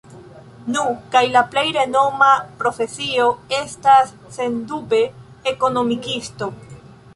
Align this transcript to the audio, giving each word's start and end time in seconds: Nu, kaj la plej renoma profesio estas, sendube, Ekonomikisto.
Nu, 0.75 0.85
kaj 1.15 1.21
la 1.35 1.43
plej 1.55 1.63
renoma 1.75 2.29
profesio 2.63 3.29
estas, 3.59 4.15
sendube, 4.41 5.05
Ekonomikisto. 5.55 6.53